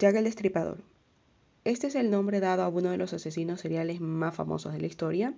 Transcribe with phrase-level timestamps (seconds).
[0.00, 0.78] Jack el Destripador.
[1.64, 4.86] Este es el nombre dado a uno de los asesinos seriales más famosos de la
[4.86, 5.34] historia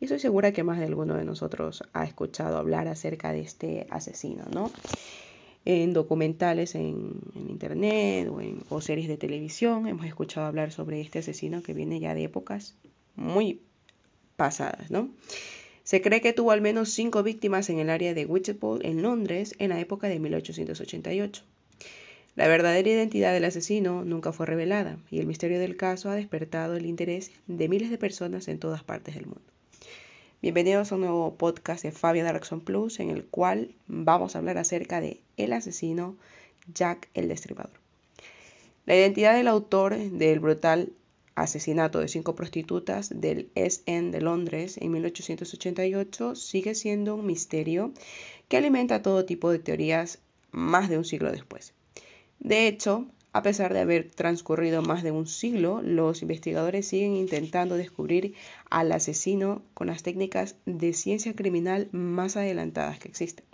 [0.00, 3.86] y estoy segura que más de alguno de nosotros ha escuchado hablar acerca de este
[3.88, 4.70] asesino, ¿no?
[5.64, 11.20] En documentales en, internet o, en, o series de televisión hemos escuchado hablar sobre este
[11.20, 12.76] asesino que viene ya de épocas
[13.16, 13.62] muy
[14.36, 15.08] pasadas, ¿no?
[15.84, 19.54] Se cree que tuvo al menos cinco víctimas en el área de Whitechapel, en Londres,
[19.58, 21.44] en la época de 1888.
[22.34, 26.76] La verdadera identidad del asesino nunca fue revelada y el misterio del caso ha despertado
[26.76, 29.42] el interés de miles de personas en todas partes del mundo.
[30.40, 34.56] Bienvenidos a un nuevo podcast de Fabio Darkson Plus en el cual vamos a hablar
[34.56, 36.16] acerca de el asesino
[36.72, 37.78] Jack el Destripador.
[38.86, 40.90] La identidad del autor del brutal
[41.34, 47.92] asesinato de cinco prostitutas del SN de Londres en 1888 sigue siendo un misterio
[48.48, 50.18] que alimenta todo tipo de teorías
[50.50, 51.74] más de un siglo después.
[52.42, 57.76] De hecho, a pesar de haber transcurrido más de un siglo, los investigadores siguen intentando
[57.76, 58.34] descubrir
[58.68, 63.44] al asesino con las técnicas de ciencia criminal más adelantadas que existen.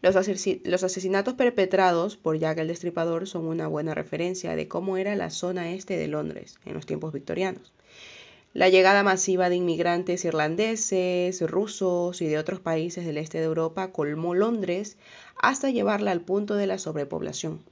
[0.00, 5.30] Los, asesinatos perpetrados por Jack el Destripador son una buena referencia de cómo era la
[5.30, 7.72] zona este de Londres en los tiempos victorianos.
[8.54, 13.92] La llegada masiva de inmigrantes irlandeses, rusos y de otros países del este de Europa
[13.92, 14.98] colmó Londres
[15.36, 17.64] hasta llevarla al punto de la sobrepoblación.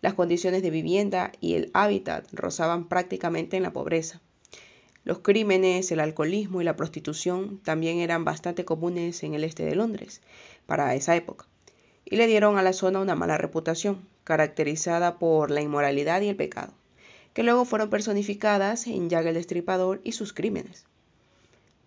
[0.00, 4.20] Las condiciones de vivienda y el hábitat rozaban prácticamente en la pobreza.
[5.04, 9.76] Los crímenes, el alcoholismo y la prostitución también eran bastante comunes en el este de
[9.76, 10.20] Londres
[10.66, 11.46] para esa época
[12.04, 16.36] y le dieron a la zona una mala reputación, caracterizada por la inmoralidad y el
[16.36, 16.72] pecado,
[17.38, 20.86] que luego fueron personificadas en Jack el Destripador y sus crímenes.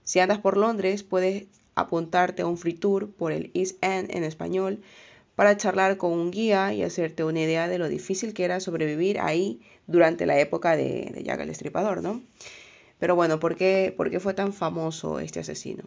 [0.05, 4.23] Si andas por Londres, puedes apuntarte a un free tour por el East End en
[4.23, 4.81] español
[5.35, 9.19] para charlar con un guía y hacerte una idea de lo difícil que era sobrevivir
[9.19, 12.21] ahí durante la época de, de Jack el Destripador, ¿no?
[12.97, 15.83] Pero bueno, ¿por qué, ¿por qué fue tan famoso este asesino?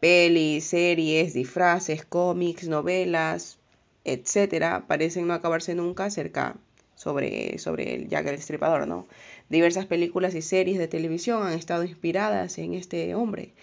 [0.00, 3.58] Pelis, series, disfraces, cómics, novelas,
[4.04, 6.56] etcétera, parecen no acabarse nunca acerca
[7.02, 9.06] sobre, sobre el Jack el Destripador, ¿no?
[9.48, 13.54] Diversas películas y series de televisión han estado inspiradas en este hombre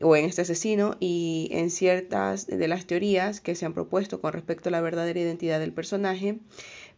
[0.00, 4.32] o en este asesino y en ciertas de las teorías que se han propuesto con
[4.32, 6.38] respecto a la verdadera identidad del personaje.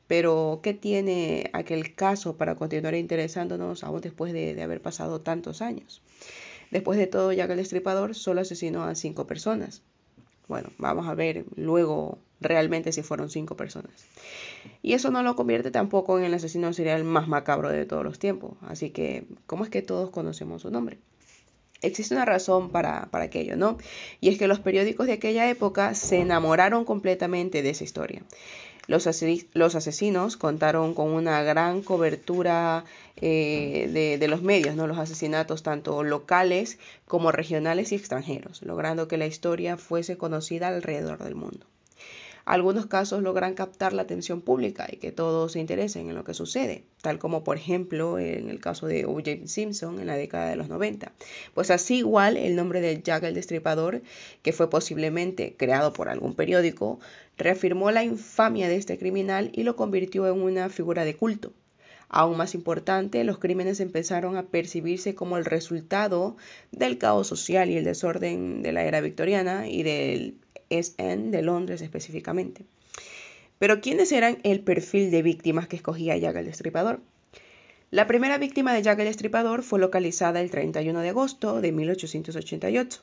[0.06, 5.62] Pero, ¿qué tiene aquel caso para continuar interesándonos aún después de, de haber pasado tantos
[5.62, 6.02] años?
[6.70, 9.82] Después de todo, Jack el Destripador solo asesinó a cinco personas.
[10.48, 13.92] Bueno, vamos a ver luego realmente si fueron cinco personas.
[14.82, 18.18] Y eso no lo convierte tampoco en el asesino serial más macabro de todos los
[18.18, 18.52] tiempos.
[18.62, 20.98] Así que, ¿cómo es que todos conocemos su nombre?
[21.80, 23.76] Existe una razón para, para, aquello, ¿no?
[24.20, 28.22] Y es que los periódicos de aquella época se enamoraron completamente de esa historia.
[28.88, 32.84] Los, asesinos contaron con una gran cobertura
[33.16, 34.88] eh, de, los medios, ¿no?
[34.88, 41.22] los asesinatos tanto locales como regionales y extranjeros, logrando que la historia fuese conocida alrededor
[41.22, 41.66] del mundo.
[42.44, 46.34] Algunos casos logran captar la atención pública y que todos se interesen en lo que
[46.34, 49.46] sucede, tal como por ejemplo en el caso de O.J.
[49.46, 51.12] Simpson en la década de los 90.
[51.54, 54.02] Pues así igual el nombre de Jack el Destripador,
[54.42, 56.98] que fue posiblemente creado por algún periódico,
[57.36, 61.52] reafirmó la infamia de este criminal y lo convirtió en una figura de culto.
[62.08, 66.36] Aún más importante, los crímenes empezaron a percibirse como el resultado
[66.70, 70.36] del caos social y el desorden de la era victoriana y del
[70.98, 72.64] en de Londres específicamente.
[73.58, 77.00] Pero ¿quiénes eran el perfil de víctimas que escogía Jack el Destripador?
[77.90, 83.02] La primera víctima de Jack el Destripador fue localizada el 31 de agosto de 1888.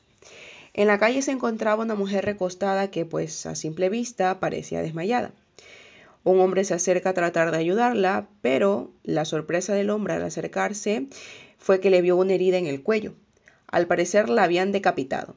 [0.74, 5.32] En la calle se encontraba una mujer recostada que, pues, a simple vista parecía desmayada.
[6.22, 11.06] Un hombre se acerca a tratar de ayudarla, pero la sorpresa del hombre al acercarse
[11.58, 13.14] fue que le vio una herida en el cuello.
[13.68, 15.36] Al parecer la habían decapitado.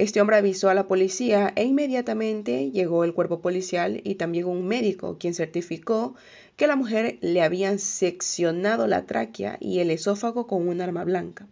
[0.00, 4.66] Este hombre avisó a la policía e inmediatamente llegó el cuerpo policial y también un
[4.66, 6.14] médico, quien certificó
[6.56, 11.46] que la mujer le habían seccionado la tráquea y el esófago con un arma blanca.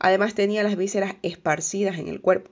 [0.00, 2.50] Además tenía las vísceras esparcidas en el cuerpo.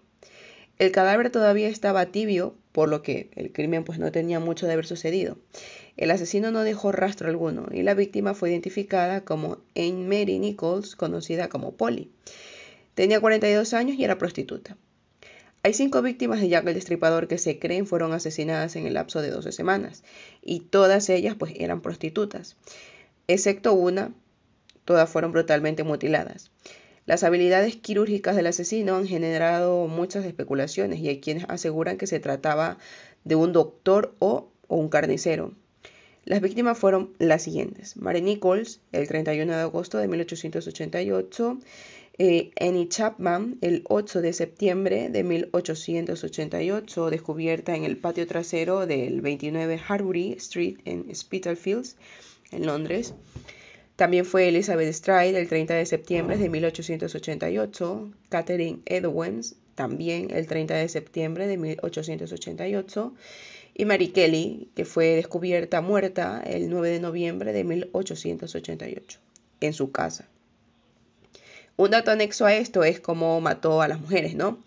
[0.78, 4.74] El cadáver todavía estaba tibio, por lo que el crimen pues no tenía mucho de
[4.74, 5.36] haber sucedido.
[5.96, 10.94] El asesino no dejó rastro alguno y la víctima fue identificada como Anne Mary Nichols,
[10.94, 12.08] conocida como Polly.
[12.94, 14.76] Tenía 42 años y era prostituta.
[15.68, 19.20] Hay cinco víctimas de Jack el Destripador que se creen fueron asesinadas en el lapso
[19.20, 20.02] de 12 semanas,
[20.40, 22.56] y todas ellas pues eran prostitutas,
[23.26, 24.14] excepto una,
[24.86, 26.50] todas fueron brutalmente mutiladas.
[27.04, 32.18] Las habilidades quirúrgicas del asesino han generado muchas especulaciones y hay quienes aseguran que se
[32.18, 32.78] trataba
[33.24, 35.52] de un doctor o, un carnicero.
[36.24, 37.98] Las víctimas fueron las siguientes.
[37.98, 41.58] Mary Nichols, el 31 de agosto de 1888.
[42.20, 49.20] Eh, Annie Chapman, el 8 de septiembre de 1888, descubierta en el patio trasero del
[49.20, 51.96] 29 Harbury Street en Spitalfields,
[52.50, 53.14] en Londres.
[53.94, 60.74] También fue Elizabeth Stride el 30 de septiembre de 1888, Catherine Edwards también el 30
[60.74, 63.14] de septiembre de 1888
[63.74, 69.20] y Mary Kelly, que fue descubierta muerta el 9 de noviembre de 1888
[69.60, 70.28] en su casa.
[71.78, 74.58] Un dato anexo a esto es cómo mató a las mujeres, ¿no?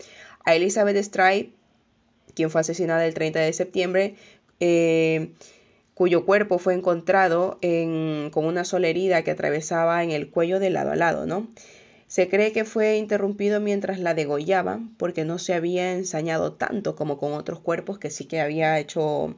[0.46, 1.52] A Elizabeth Stride,
[2.34, 4.16] quien fue asesinada el 30 de septiembre,
[4.62, 5.34] eh,
[5.94, 10.92] cuyo cuerpo fue encontrado con una sola herida que atravesaba en el cuello de lado
[10.92, 11.50] a lado, ¿no?
[12.08, 17.18] Se cree que fue interrumpido mientras la degollaban porque no se había ensañado tanto como
[17.18, 19.36] con otros cuerpos que sí que había hecho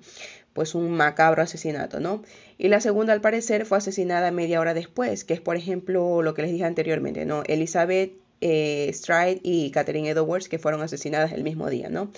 [0.54, 2.22] pues un macabro asesinato, ¿no?
[2.58, 6.34] Y la segunda al parecer fue asesinada media hora después, que es por ejemplo lo
[6.34, 7.44] que les dije anteriormente, ¿no?
[7.48, 12.12] Elizabeth eh, Stride y Catherine Edwards que fueron asesinadas el mismo día, ¿no?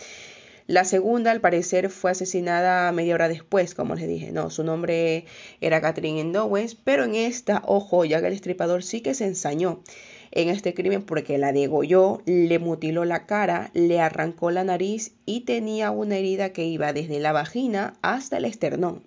[0.68, 5.26] La segunda, al parecer, fue asesinada media hora después, como les dije, no, su nombre
[5.62, 9.84] era Catherine Edwards, pero en esta, ojo, ya que el estripador sí que se ensañó
[10.32, 15.42] en este crimen porque la degolló, le mutiló la cara, le arrancó la nariz y
[15.42, 19.04] tenía una herida que iba desde la vagina hasta el esternón,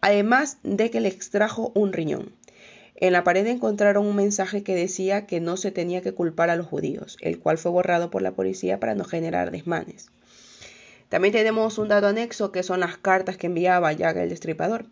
[0.00, 2.32] además de que le extrajo un riñón.
[2.96, 6.56] En la pared encontraron un mensaje que decía que no se tenía que culpar a
[6.56, 10.10] los judíos, el cual fue borrado por la policía para no generar desmanes.
[11.08, 14.86] También tenemos un dato anexo que son las cartas que enviaba Jack el Destripador.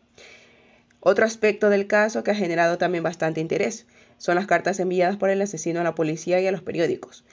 [1.00, 5.30] Otro aspecto del caso que ha generado también bastante interés son las cartas enviadas por
[5.30, 7.24] el asesino a la policía y a los periódicos.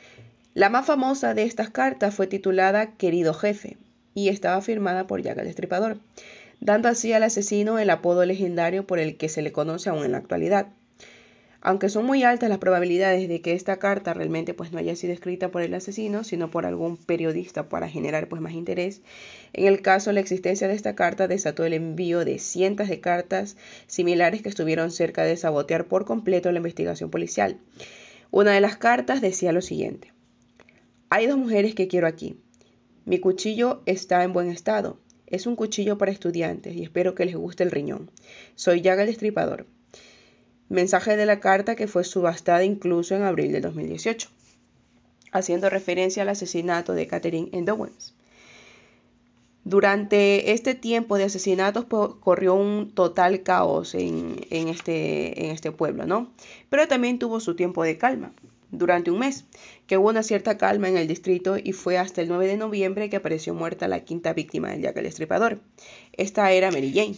[0.54, 3.78] La más famosa de estas cartas fue titulada Querido Jefe
[4.14, 5.98] y estaba firmada por Jack el Destripador,
[6.66, 10.14] dando así al asesino el apodo legendario por el que se le conoce aún en
[10.14, 10.70] la actualidad.
[11.62, 15.14] Aunque son muy altas las probabilidades de que esta carta realmente pues no haya sido
[15.14, 19.02] escrita por el asesino, sino por algún periodista para generar pues más interés,
[19.54, 23.58] en el caso la existencia de esta carta desató el envío de cientos de cartas
[23.86, 27.60] similares que estuvieron cerca de sabotear por completo la investigación policial.
[28.32, 30.14] Una de las cartas decía lo siguiente:
[31.12, 32.38] Hay dos mujeres que quiero aquí.
[33.06, 35.00] Mi cuchillo está en buen estado.
[35.28, 38.12] Es un cuchillo para estudiantes y espero que les guste el riñón.
[38.56, 39.66] Soy Yaga el Destripador.
[40.70, 44.30] Mensaje de la carta que fue subastada incluso en abril de 2018,
[45.32, 48.14] haciendo referencia al asesinato de Catherine Endowens.
[49.64, 56.32] Durante este tiempo de asesinatos corrió un total caos en, este, en este pueblo, ¿no?
[56.70, 58.32] Pero también tuvo su tiempo de calma,
[58.78, 59.46] durante un mes,
[59.88, 63.10] que hubo una cierta calma en el distrito y fue hasta el 9 de noviembre
[63.10, 65.60] que apareció muerta la quinta víctima del Jack el Estripador.
[66.14, 67.16] Esta era Mary Jane.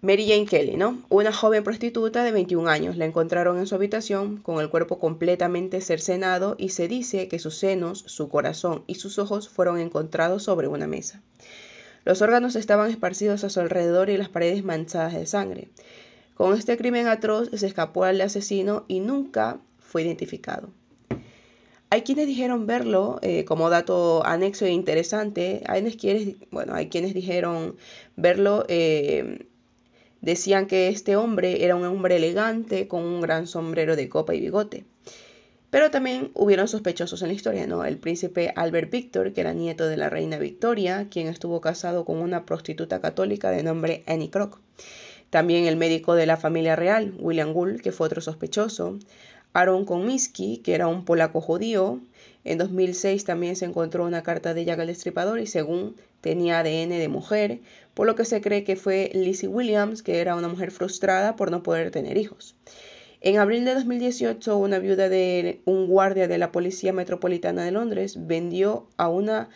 [0.00, 1.02] Mary Jane Kelly, ¿no?
[1.08, 2.96] Una joven prostituta de 21 años.
[2.96, 7.56] La encontraron en su habitación con el cuerpo completamente cercenado y se dice que sus
[7.56, 11.20] senos, su corazón y sus ojos fueron encontrados sobre una mesa.
[12.04, 15.68] Los órganos estaban esparcidos a su alrededor y las paredes manchadas de sangre.
[16.34, 20.70] Con este crimen atroz se escapó al asesino y nunca fue identificado.
[21.90, 25.62] Hay quienes dijeron verlo eh, como dato anexo e interesante.
[25.66, 27.76] Hay quienes, dijeron
[28.14, 29.46] verlo eh,
[30.20, 34.40] Decían que este hombre era un hombre elegante con un gran sombrero de copa y
[34.40, 34.84] bigote.
[35.70, 37.84] Pero también hubieron sospechosos en la historia, ¿no?
[37.84, 42.18] El príncipe Albert Victor, que era nieto de la reina Victoria, quien estuvo casado con
[42.18, 44.60] una prostituta católica de nombre Annie Crock.
[45.30, 48.98] También el médico de la familia real, William Gould, que fue otro sospechoso.
[49.52, 52.00] Aaron Konmiski, que era un polaco judío.
[52.44, 56.90] En 2006 también se encontró una carta de Jack el Destripador y según tenía ADN
[56.90, 57.60] de mujer,
[57.94, 61.50] por lo que se cree que fue Lizzie Williams, que era una mujer frustrada por
[61.50, 62.56] no poder tener hijos.
[63.20, 68.26] En abril de 2018, una viuda de un guardia de la Policía Metropolitana de Londres
[68.26, 69.48] vendió a una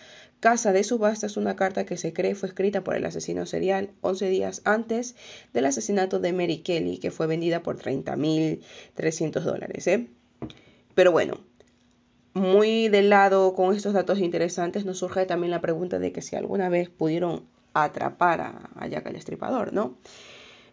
[0.42, 4.28] casa de subastas una carta que se cree fue escrita por el asesino serial 11
[4.28, 5.14] días antes
[5.52, 9.86] del asesinato de Mary Kelly, que fue vendida por 30.300 dólares.
[9.86, 10.08] ¿eh?
[10.96, 11.38] Pero bueno,
[12.34, 16.34] muy del lado con estos datos interesantes nos surge también la pregunta de que si
[16.34, 19.96] alguna vez pudieron atrapar a, Jack el Estripador, ¿no?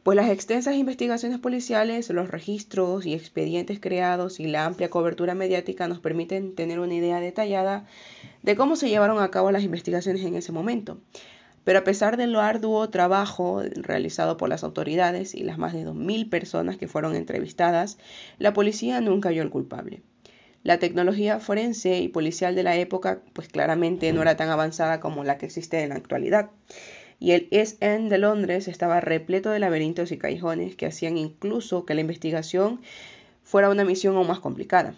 [0.04, 5.90] Pues las extensas investigaciones policiales, los registros y expedientes creados y la amplia cobertura mediática
[5.90, 7.86] nos permiten tener una idea detallada
[8.42, 11.00] de cómo se llevaron a cabo las investigaciones en ese momento.
[11.66, 16.30] Pero a pesar del arduo trabajo realizado por las autoridades y las más de 2.000
[16.30, 17.98] personas que fueron entrevistadas,
[18.38, 20.02] la policía nunca halló el culpable.
[20.64, 25.24] La tecnología forense y policial de la época pues claramente no era tan avanzada como
[25.26, 26.52] la que existe en la actualidad.
[27.20, 31.86] Y el East End de Londres estaba repleto de laberintos y callejones que hacían incluso
[31.86, 32.80] que la investigación
[33.44, 34.96] fuera una misión aún más complicada.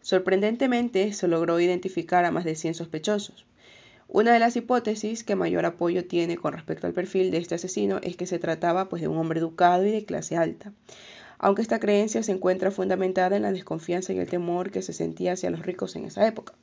[0.00, 3.44] Sorprendentemente, se logró identificar a más de 100 sospechosos.
[4.08, 7.98] Una de las hipótesis que mayor apoyo tiene con respecto al perfil de este asesino
[8.02, 10.72] es que se trataba pues, de un hombre educado y de clase alta,
[11.38, 15.32] aunque esta creencia se encuentra fundamentada en la desconfianza y el temor que se sentía
[15.32, 16.54] hacia los ricos en esa época.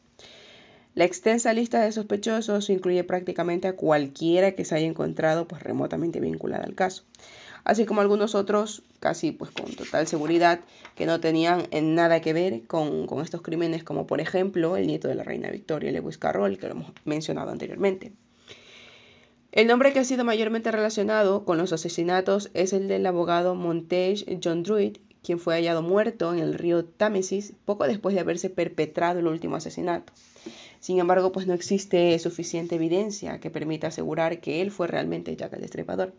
[0.99, 6.19] La extensa lista de sospechosos incluye prácticamente a cualquiera que se haya encontrado pues, remotamente
[6.19, 7.05] vinculada al caso,
[7.63, 10.59] así como algunos otros casi pues con total seguridad
[10.95, 15.07] que no tenían nada que ver con, con estos crímenes, como por ejemplo el nieto
[15.07, 18.11] de la reina Victoria, Lewis Carroll, que lo hemos mencionado anteriormente.
[19.53, 24.25] El nombre que ha sido mayormente relacionado con los asesinatos es el del abogado Montage
[24.43, 29.19] John Druid, quien fue hallado muerto en el río Támesis poco después de haberse perpetrado
[29.19, 30.11] el último asesinato.
[30.79, 35.53] Sin embargo, pues no existe suficiente evidencia que permita asegurar que él fue realmente Jack
[35.53, 36.13] el Destripador.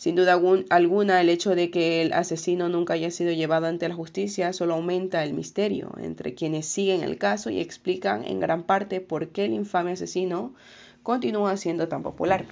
[0.00, 3.94] Sin duda alguna, el hecho de que el asesino nunca haya sido llevado ante la
[3.94, 9.02] justicia solo aumenta el misterio entre quienes siguen el caso y explican en gran parte
[9.02, 10.54] por qué el infame asesino
[11.02, 12.46] continúa siendo tan popular.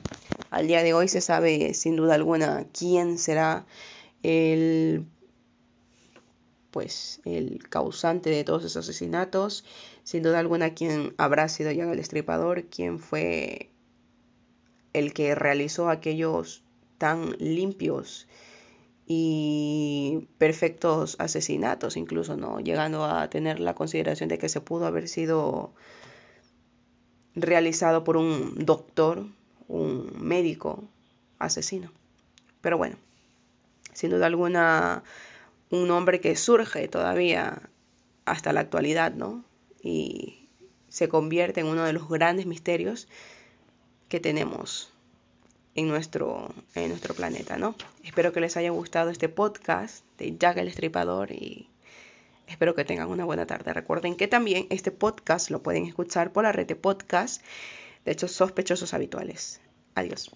[0.50, 3.64] Al día de hoy se sabe sin duda alguna quién será
[4.22, 5.06] el
[6.78, 9.64] pues el causante de todos esos asesinatos,
[10.04, 13.72] sin duda alguna quién habrá sido ya el Destripador, quién fue
[14.92, 16.62] el que realizó aquellos
[16.96, 18.28] tan limpios
[19.08, 22.60] y perfectos asesinatos, incluso, ¿no?
[22.60, 25.74] Llegando a tener la consideración de que se pudo haber sido
[27.34, 29.26] realizado por un doctor,
[29.66, 30.84] un médico
[31.40, 31.90] asesino.
[32.60, 32.94] Pero bueno,
[33.94, 35.02] sin duda alguna,
[35.70, 37.70] un hombre que surge todavía
[38.24, 39.44] hasta la actualidad, ¿no?
[39.82, 40.48] Y
[40.88, 43.08] se convierte en uno de los grandes misterios
[44.08, 44.90] que tenemos
[45.74, 47.74] en nuestro, en nuestro planeta, ¿no?
[48.02, 51.68] Espero que les haya gustado este podcast de Jack el Estripador y
[52.46, 53.72] espero que tengan una buena tarde.
[53.72, 57.42] Recuerden que también este podcast lo pueden escuchar por la red de podcast
[58.04, 59.60] de hechos sospechosos habituales.
[59.94, 60.30] Adiós.